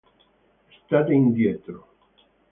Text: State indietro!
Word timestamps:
State 0.79 1.13
indietro! 1.13 1.79